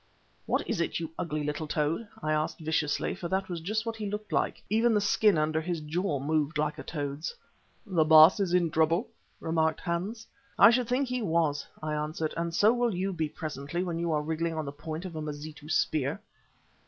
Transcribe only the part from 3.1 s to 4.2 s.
for that was just what he